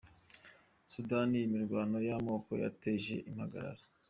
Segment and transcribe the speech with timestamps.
[0.91, 3.83] Sudani Imirwano y’amako yateje impagarara